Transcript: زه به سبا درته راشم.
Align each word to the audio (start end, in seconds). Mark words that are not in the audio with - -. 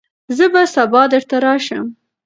زه 0.37 0.45
به 0.53 0.61
سبا 0.73 1.01
درته 1.13 1.35
راشم. 1.45 1.85